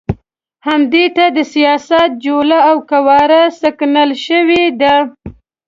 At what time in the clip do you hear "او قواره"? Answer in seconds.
2.69-3.41